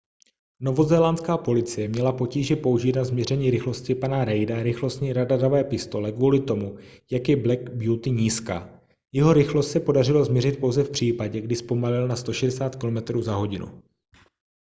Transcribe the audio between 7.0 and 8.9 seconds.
jak je black beauty nízká.